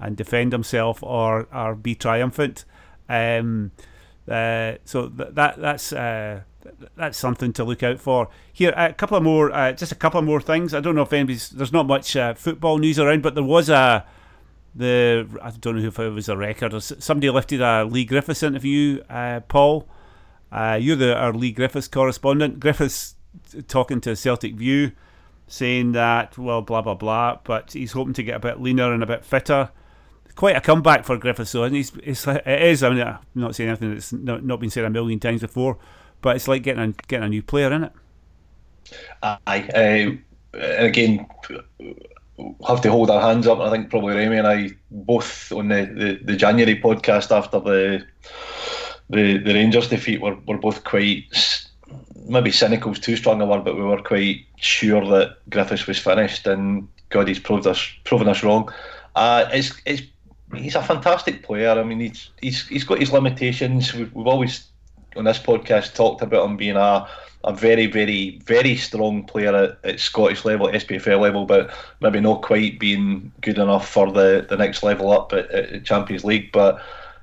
[0.01, 2.65] and defend himself or or be triumphant.
[3.09, 3.73] Um,
[4.31, 6.43] uh, so th- that that's uh,
[6.97, 8.29] that's something to look out for.
[8.53, 10.73] Here, a couple of more, uh, just a couple of more things.
[10.73, 11.51] I don't know if anybody's.
[11.51, 14.07] There's not much uh, football news around, but there was a
[14.75, 18.43] the I don't know if it was a record or somebody lifted a Leigh Griffiths
[18.43, 19.03] interview.
[19.11, 19.89] Uh, Paul,
[20.53, 22.61] uh, you're the our Leigh Griffiths correspondent.
[22.61, 23.15] Griffiths
[23.67, 24.93] talking to Celtic View,
[25.47, 29.03] saying that well, blah blah blah, but he's hoping to get a bit leaner and
[29.03, 29.71] a bit fitter
[30.39, 32.85] quite a comeback for Griffiths, though, and he's, it's, it is.
[32.85, 35.79] I mean, I'm not saying anything that's not, not been said a million times before,
[36.21, 37.93] but it's like getting a, getting a new player in it.
[39.21, 40.21] Aye,
[40.55, 41.27] uh, again,
[42.69, 43.59] have to hold our hands up.
[43.59, 48.07] I think probably Remy and I both on the, the, the January podcast after the
[49.11, 51.25] the the Rangers defeat were, were both quite
[52.29, 55.99] maybe cynical is too strong a word, but we were quite sure that Griffiths was
[55.99, 58.73] finished, and God, he's proved us proven us wrong.
[59.17, 60.03] Uh, it's it's
[60.55, 61.71] he's a fantastic player.
[61.71, 63.95] I mean, he's he's he's got his limitations.
[63.95, 64.69] We've, we've always
[65.17, 67.09] on this podcast talked about him being a
[67.45, 72.43] a very, very, very strong player at, at Scottish level, SPFL level, but maybe not
[72.43, 76.51] quite being good enough for the, the next level up at, at Champions League.
[76.53, 76.83] But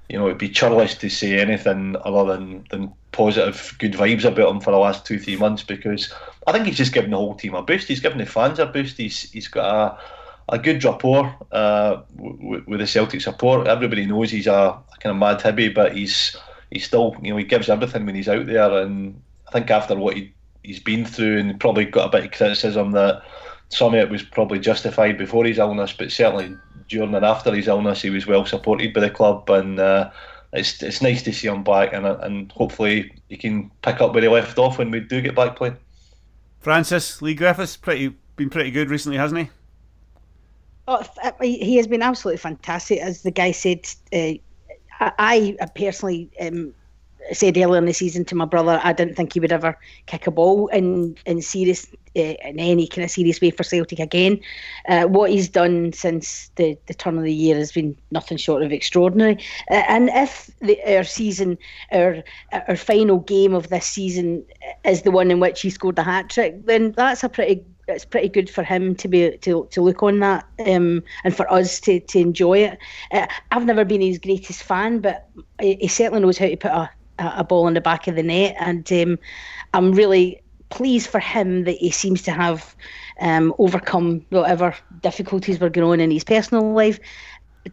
[0.10, 4.50] you know, it'd be churlish to say anything other than, than positive, good vibes about
[4.50, 6.14] him for the last two, three months because
[6.48, 7.88] I think he's just given the whole team a boost.
[7.88, 8.98] He's given the fans a boost.
[8.98, 9.98] He's he's got a
[10.50, 13.68] a good rapport uh, w- with the Celtic support.
[13.68, 16.36] Everybody knows he's a, a, kind of mad hibby, but he's
[16.70, 18.78] he's still you know he gives everything when he's out there.
[18.78, 22.38] And I think after what he, he's been through, and probably got a bit of
[22.38, 23.24] criticism that
[23.70, 26.56] some of it was probably justified before his illness, but certainly
[26.88, 30.12] during and after his illness, he was well supported by the club, and uh,
[30.54, 34.24] it's it's nice to see him back, and and hopefully he can pick up where
[34.24, 35.78] he left off when we do get back playing.
[36.60, 39.50] Francis Leigh Griffiths, pretty been pretty good recently, hasn't he?
[40.88, 41.04] Oh,
[41.42, 43.00] he has been absolutely fantastic.
[43.00, 44.34] As the guy said, uh,
[45.00, 46.74] I, I, personally um,
[47.34, 50.28] said earlier in the season to my brother, I didn't think he would ever kick
[50.28, 54.40] a ball in in serious uh, in any kind of serious way for Celtic again.
[54.88, 58.64] Uh, what he's done since the, the turn of the year has been nothing short
[58.64, 59.38] of extraordinary.
[59.70, 61.58] Uh, and if the, our season,
[61.92, 62.24] our
[62.68, 64.46] our final game of this season
[64.84, 68.06] is the one in which he scored the hat trick, then that's a pretty it's
[68.06, 71.80] pretty good for him to be to, to look on that um, and for us
[71.82, 72.80] to, to enjoy it.
[73.12, 76.72] Uh, I've never been his greatest fan, but he, he, certainly knows how to put
[76.72, 79.20] a, a ball in the back of the net, and um,
[79.74, 82.76] I'm really pleased for him that he seems to have
[83.22, 87.00] um, overcome whatever difficulties were going on in his personal life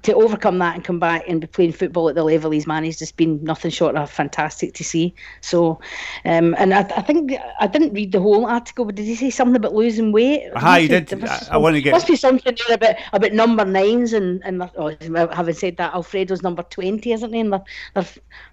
[0.02, 3.00] to overcome that and come back and be playing football at the level he's managed
[3.00, 5.14] has been nothing short of fantastic to see.
[5.42, 5.81] So,
[6.24, 9.28] um, and I, I, think I didn't read the whole article, but did he say
[9.28, 10.50] something about losing weight?
[10.57, 11.22] Hi, he did.
[11.22, 11.92] I, I want to get.
[11.92, 14.96] Must be something there about about number nines and and oh,
[15.31, 17.40] having said that, Alfredo's number twenty, isn't he?
[17.40, 18.07] And they're, they're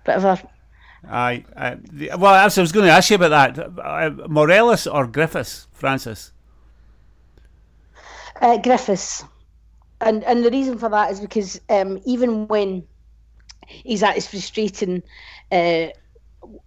[0.03, 0.49] bit of a.
[1.07, 1.75] Aye, uh,
[2.17, 3.79] well, I was going to ask you about that.
[3.79, 4.27] Uh,
[4.87, 6.33] or Griffiths, Francis?
[8.41, 9.23] Uh, Griffiths
[10.01, 12.85] and and the reason for that is because um, even when
[13.67, 15.03] he's at his frustrating
[15.51, 15.87] uh,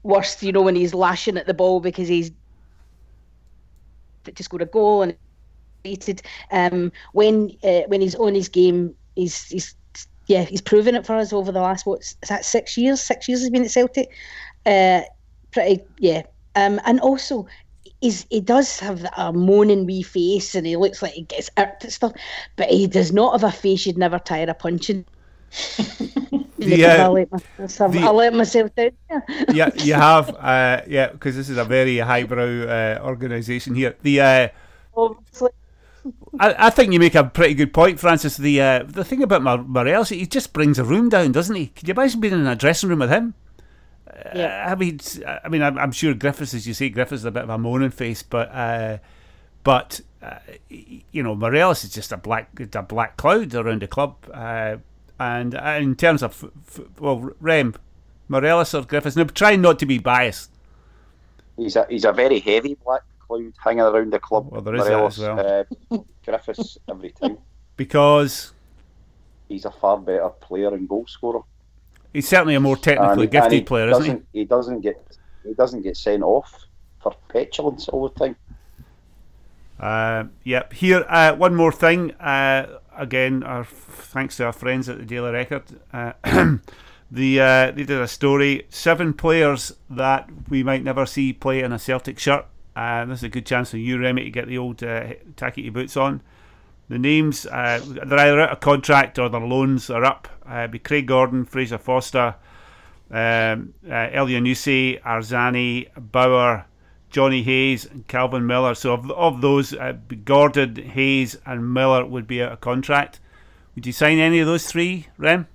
[0.02, 2.30] worst, you know, when he's lashing at the ball because he's
[4.34, 5.16] just score a goal and
[6.52, 9.74] um, when uh, when he's on his game, he's he's
[10.26, 13.00] yeah he's proven it for us over the last what is that six years?
[13.00, 14.10] Six years he's been at Celtic.
[14.64, 15.02] Uh,
[15.50, 16.22] pretty yeah,
[16.54, 17.46] um, and also
[18.00, 21.84] he's he does have a moaning wee face and he looks like he gets irked
[21.84, 22.12] at stuff,
[22.56, 25.04] but he does not have a face you'd never tire of punching.
[26.58, 28.92] yeah, I'll, let myself, the, I'll let myself down.
[29.52, 30.36] yeah, you have.
[30.42, 33.94] Uh, yeah, because this is a very highbrow uh, organisation here.
[34.02, 34.48] The uh,
[36.38, 38.36] I, I think you make a pretty good point, Francis.
[38.36, 41.68] The uh, the thing about Mar- Morelos, he just brings a room down, doesn't he?
[41.68, 43.34] Could you imagine being in a dressing room with him?
[44.34, 44.66] Yeah.
[44.70, 45.00] I mean,
[45.44, 47.58] I mean, I'm, I'm, sure Griffiths, as you say, Griffiths is a bit of a
[47.58, 48.98] moaning face, but uh,
[49.64, 50.38] but uh,
[50.68, 54.16] you know, Morelos is just a black a black cloud around the club.
[54.32, 54.76] Uh,
[55.18, 57.74] and uh, in terms of f- f- well, Rem,
[58.28, 60.50] Morelos or Griffiths, now trying not to be biased.
[61.56, 63.02] He's a he's a very heavy black
[63.62, 64.48] hanging around the club.
[64.50, 65.66] Well, there is Morelos, well.
[65.92, 67.38] Uh, Griffiths every time
[67.76, 68.52] because
[69.48, 71.42] he's a far better player and goal scorer.
[72.12, 74.40] He's certainly a more technically gifted player, isn't he?
[74.40, 76.66] He doesn't get he doesn't get sent off
[77.02, 78.36] for petulance all the time.
[79.80, 80.72] Uh, yep.
[80.72, 82.12] Here, uh, one more thing.
[82.12, 85.64] Uh, again, our thanks to our friends at the Daily Record.
[85.92, 86.12] Uh,
[87.10, 91.72] the uh, they did a story: seven players that we might never see play in
[91.72, 92.46] a Celtic shirt.
[92.74, 95.68] Uh, this is a good chance for you, Remy, to get the old uh, tacky
[95.68, 96.22] boots on.
[96.88, 100.28] The names, uh, they're either out of contract or their loans are up.
[100.46, 102.34] Uh, be Craig Gordon, Fraser Forster,
[103.10, 106.66] um, uh, Elyounoussi, Arzani, Bauer,
[107.10, 108.74] Jonny Hayes, and Calvin Miller.
[108.74, 113.20] So of, of those, uh, Gordon, Hayes, and Miller would be out of contract.
[113.74, 115.46] Would you sign any of those three, Rem?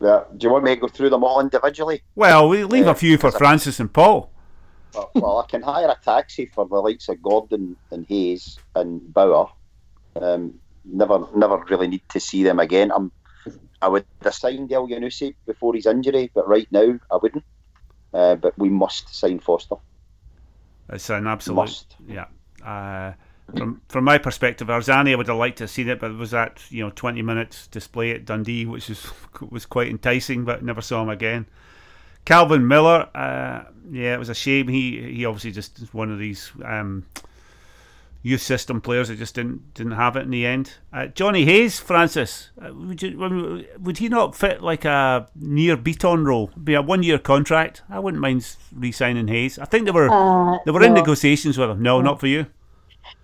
[0.00, 0.24] Yeah.
[0.36, 2.02] Do you want me to go through them all individually?
[2.14, 4.30] Well, we leave Yeah, a few for Francis and Paul.
[5.14, 9.48] Well, I can hire a taxi for the likes of Gordon and Hayes and Bauer.
[10.20, 10.54] Um,
[10.84, 12.92] never, never really need to see them again.
[12.92, 13.10] I'm,
[13.82, 17.44] I would have signed Elyounoussi before his injury, but right now I wouldn't.
[18.12, 19.76] Uh, but we must sign Forster.
[20.88, 21.96] It's an absolute Must.
[22.06, 22.26] yeah.
[22.64, 23.14] Uh,
[23.56, 26.16] from from my perspective, Arzani, I would have liked to have seen it, but it
[26.16, 29.06] was that you know twenty minutes display at Dundee, which was
[29.50, 31.46] was quite enticing, but never saw him again.
[32.24, 34.68] Calvin Miller, uh, yeah, it was a shame.
[34.68, 37.04] He he obviously just is one of these um,
[38.22, 40.74] youth system players that just didn't didn't have it in the end.
[40.92, 46.24] Uh, Jonny Hayes, Francis, uh, would you, would he not fit like a Nir Bitton
[46.24, 46.50] role?
[46.62, 47.82] Be a one year contract.
[47.90, 49.58] I wouldn't mind re-signing Hayes.
[49.58, 51.82] I think they were Uh, they were in negotiations with him.
[51.82, 52.46] No, not for you.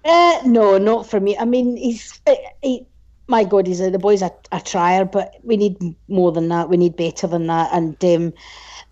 [0.04, 1.36] Uh, no, not for me.
[1.38, 2.86] I mean, he's uh, he,
[3.26, 6.68] my God, he's a, the boy's a, a trier, but we need more than that.
[6.68, 8.34] We need better than that, and um,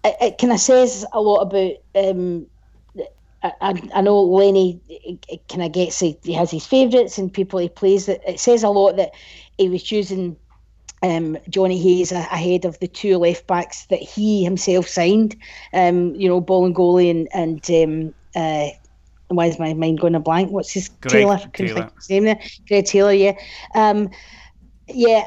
[0.05, 1.73] it, it kind of says a lot about.
[1.95, 2.47] Um,
[3.41, 3.53] I,
[3.95, 4.81] I- know Lenny
[5.49, 8.07] kind of gets he, he has his favourites and people he plays.
[8.07, 9.13] That it says a lot that
[9.59, 10.37] he was choosing
[11.03, 15.37] um, Jonny Hayes ahead of the two left backs that he himself signed.
[15.73, 17.29] Um, you know, Bolingoli and
[17.63, 18.69] goalie and um, uh,
[19.29, 20.51] why is my mind going a blank?
[20.51, 21.39] What's his Greg Taylor?
[21.53, 21.91] Taylor.
[21.97, 22.41] his name there.
[22.67, 23.13] Greg Taylor.
[23.13, 23.33] Yeah.
[23.75, 24.11] Um,
[24.89, 25.27] yeah.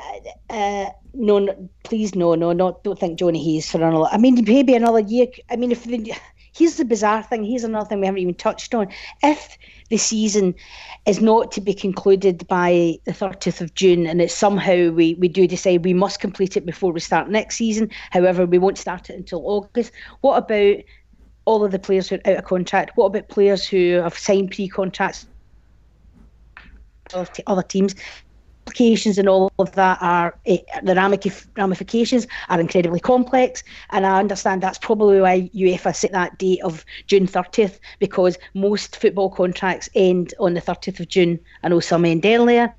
[0.50, 2.84] Uh, no, no, please, no, no, not.
[2.84, 4.10] Don't think Jonny Hayes for another.
[4.12, 5.28] I mean, maybe another year.
[5.50, 6.13] I mean, if the,
[6.54, 7.43] here's the bizarre thing.
[7.43, 8.88] Here's another thing we haven't even touched on.
[9.21, 9.58] If
[9.89, 10.56] the season
[11.06, 15.28] is not to be concluded by the 30th of June, and it's somehow we, we
[15.28, 17.89] do decide we must complete it before we start next season.
[18.12, 19.91] However, we won't start it until August.
[20.21, 20.78] What about
[21.45, 22.91] all of the players who are out of contract?
[22.95, 25.26] What about players who have signed pre-contracts?
[27.13, 27.95] with Other teams,
[28.72, 30.96] implications and all of that are eh, the
[31.58, 36.86] ramifications are incredibly complex, and I understand that's probably why UEFA set that date of
[37.08, 41.40] June 30th because most football contracts end on the 30th of June.
[41.64, 42.74] I know some end earlier,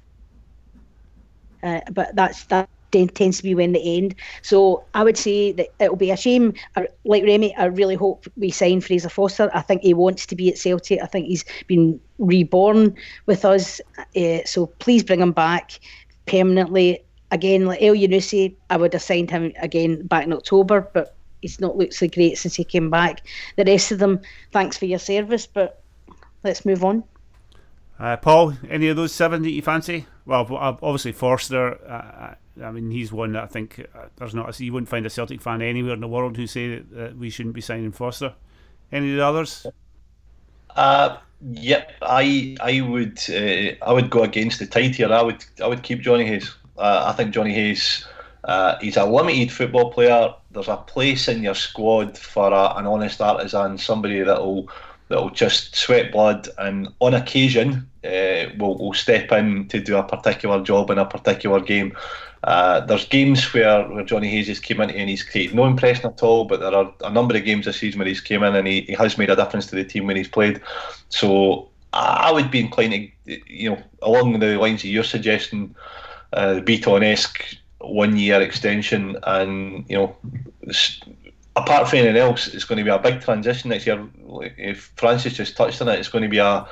[1.63, 4.15] uh, but that's that ten- tends to be when they end.
[4.43, 6.55] So I would say that it'll be a shame.
[7.05, 9.51] Like Remy, I really hope we sign Fraser Forster.
[9.53, 11.03] I think he wants to be at Celtic.
[11.03, 12.95] I think he's been reborn
[13.27, 13.81] with us.
[14.17, 15.81] Uh, so please bring him back
[16.27, 17.03] permanently.
[17.33, 21.77] Again, like Elyounoussi, I would have signed him again back in October, but he's not
[21.77, 23.27] looked so great since he came back.
[23.57, 24.21] The rest of them,
[24.53, 25.83] thanks for your service, but
[26.45, 27.05] let's move on.
[27.99, 30.07] Uh, Paul, any of those seven that you fancy?
[30.27, 31.79] Well, obviously Forster.
[31.89, 34.59] Uh, I mean, he's one that I think uh, there's not.
[34.59, 37.17] A, you wouldn't find a Celtic fan anywhere in the world who say that, that
[37.17, 38.35] we shouldn't be signing Forster.
[38.91, 39.67] Any of the others?
[40.77, 45.13] Uh, yep, I I would uh, I would go against the tide here.
[45.13, 46.55] I would I would keep Jonny Hayes.
[46.77, 48.07] Uh, I think Jonny Hayes,
[48.45, 50.35] uh, he's a limited football player.
[50.51, 54.69] There's a place in your squad for a, an honest artisan, somebody that'll
[55.09, 57.87] that'll just sweat blood and on occasion
[58.59, 61.97] will will step in to do a particular job in a particular game.
[62.45, 66.07] Uh, there's games where, where Jonny Hayes has came in and he's created no impression
[66.07, 68.57] at all, but there are a number of games this season where he's came in
[68.57, 70.61] and he, he has made a difference to the team when he's played.
[71.09, 72.93] So I would be inclined
[73.27, 75.75] to, you know, along the lines of your suggestion,
[76.33, 80.17] uh, Bitton-esque one-year extension, and you know,
[81.57, 84.09] apart from anything else, it's going to be a big transition next year.
[84.57, 86.67] If Francis just touched on it, it's going to be a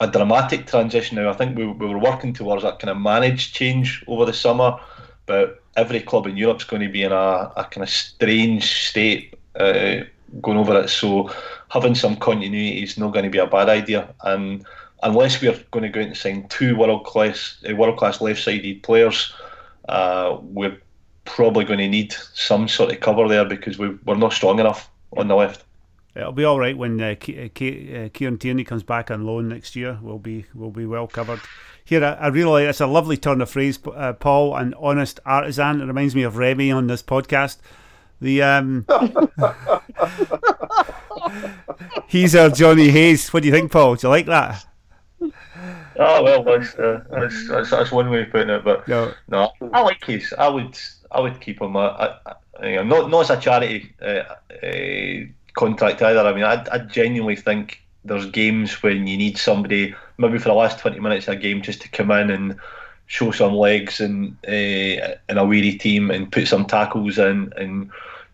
[0.00, 1.30] a dramatic transition now.
[1.30, 4.78] I think we, we were working towards that kind of managed change over the summer,
[5.26, 9.34] but every club in Europe's going to be in a, a kind of strange state
[9.58, 10.00] uh,
[10.40, 10.88] going over it.
[10.88, 11.30] So
[11.70, 14.12] having some continuity is not going to be a bad idea.
[14.22, 14.64] And
[15.02, 18.42] unless we're going to go out and sign two world class uh, world class left
[18.42, 19.32] sided players,
[19.88, 20.78] uh, we're
[21.24, 24.90] probably going to need some sort of cover there because we, we're not strong enough
[25.16, 25.63] on the left.
[26.16, 29.26] It'll be all right when uh, K- uh, K- uh, Kieran Tierney comes back on
[29.26, 29.98] loan next year.
[30.00, 31.40] We'll be we'll be well covered.
[31.84, 34.54] Here, I, I really it's a lovely turn of phrase, uh, Paul.
[34.56, 35.80] An honest artisan.
[35.80, 37.58] It reminds me of Remy on this podcast.
[38.20, 38.86] The um,
[42.06, 43.32] he's our Jonny Hayes.
[43.32, 43.96] What do you think, Paul?
[43.96, 44.64] Do you like that?
[45.96, 48.64] Oh well, that's, uh, that's, that's that's one way of putting it.
[48.64, 49.12] But No.
[49.28, 50.32] no, I like his.
[50.38, 50.76] I would
[51.10, 51.76] I would keep him.
[51.76, 51.88] I,
[52.26, 54.22] I, I, not not as a charity uh,
[54.62, 56.20] uh, contract either.
[56.20, 60.54] I mean, I, I genuinely think there's games when you need somebody maybe for the
[60.54, 62.56] last twenty minutes of a game just to come in and
[63.06, 67.90] show some legs and uh, in a weary team and put some tackles in and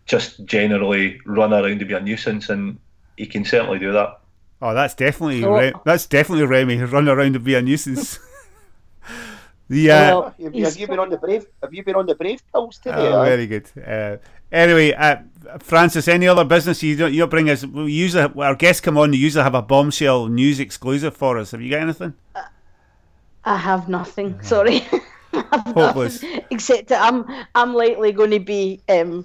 [0.06, 2.78] just generally run around to be a nuisance, and
[3.16, 4.18] he can certainly do that.
[4.62, 5.52] Oh, that's definitely oh.
[5.52, 8.18] Re- that's definitely Remy run around to be a nuisance.
[9.68, 11.46] the uh, well, have, have you been on the brave?
[11.62, 13.08] Have you been on the brave pills today?
[13.08, 13.70] Oh, very good.
[13.76, 14.16] Uh,
[14.53, 15.16] anyway, uh,
[15.61, 17.64] Francis, any other business you don't you don't bring us?
[17.64, 19.11] We usually our guests come on.
[19.11, 21.51] They usually have a bombshell news exclusive for us.
[21.51, 22.14] Have you got anything?
[23.44, 24.40] I have nothing.
[24.42, 24.84] Sorry.
[25.32, 26.24] Hopeless.
[26.51, 27.24] Except that I'm
[27.55, 29.22] I'm likely going to be um, uh,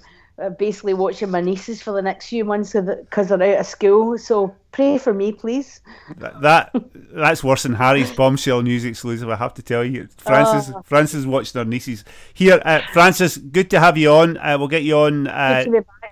[0.58, 4.18] basically watching my nieces for the next few months because they're out of school.
[4.18, 5.80] So pray for me, please.
[6.18, 6.70] That, that
[7.12, 9.30] that's worse than Harry's bombshell news exclusive.
[9.30, 10.74] I have to tell you, Francis.
[10.74, 12.60] Uh, Francis watched their nieces here.
[12.64, 14.36] Uh, Francis, good to have you on.
[14.36, 15.26] Uh, we'll get you on.
[15.26, 15.64] Uh,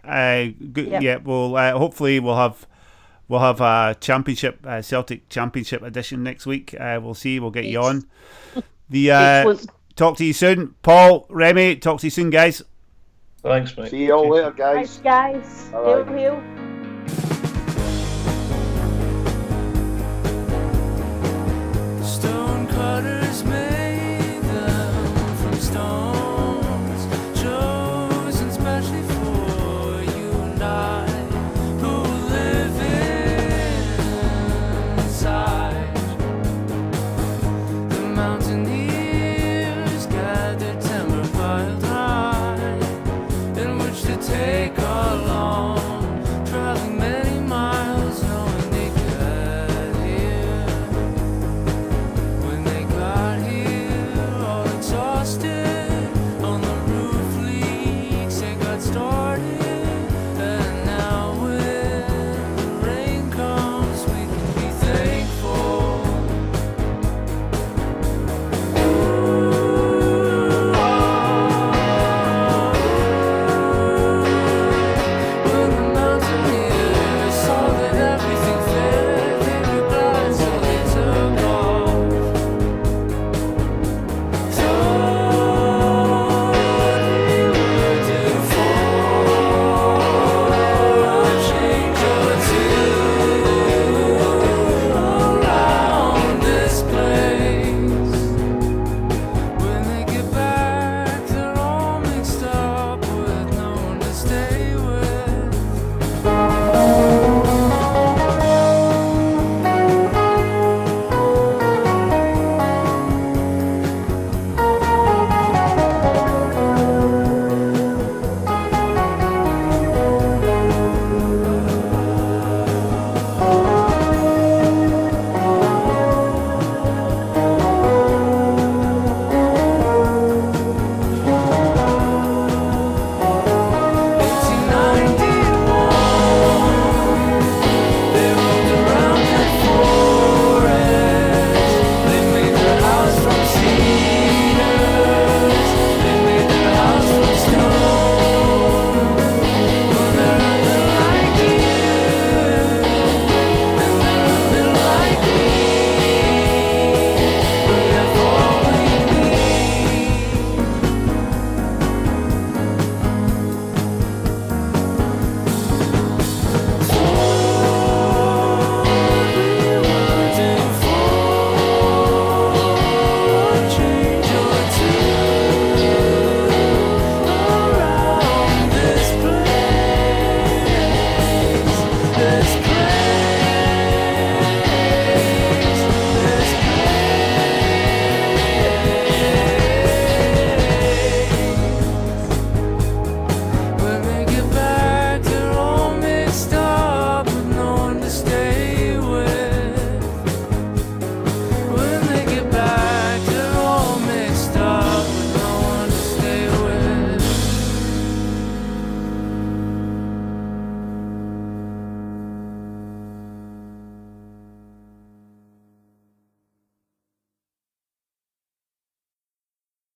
[0.05, 1.03] uh, good, yep.
[1.03, 2.67] Yeah, we'll hopefully we'll have.
[3.27, 6.75] We'll have a championship, Celtic championship edition next week.
[6.79, 7.41] we'll see.
[7.41, 7.73] We'll get yes.
[7.73, 8.05] you on.
[8.91, 9.59] The
[9.97, 11.77] talk to you soon, Paul Remy.
[11.77, 12.63] Talk to you soon, guys.
[13.45, 13.91] Thanks, mate.
[13.91, 14.99] See you all later, guys.
[14.99, 15.71] Thanks, guys.
[15.75, 16.09] All right.
[16.09, 17.34] Hail, hail.